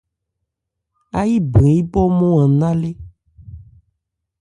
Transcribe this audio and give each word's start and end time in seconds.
Áyí 1.19 1.35
brɛn 1.51 1.75
yípɔ 1.77 2.01
nmɔ́n 2.09 2.37
an 2.43 2.51
ná 2.59 2.69
lé. 2.81 2.91